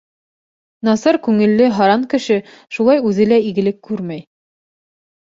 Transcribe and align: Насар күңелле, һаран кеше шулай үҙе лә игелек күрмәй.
Насар 0.89 1.19
күңелле, 1.27 1.69
һаран 1.77 2.07
кеше 2.15 2.39
шулай 2.79 3.05
үҙе 3.13 3.31
лә 3.31 3.41
игелек 3.53 3.81
күрмәй. 3.91 4.29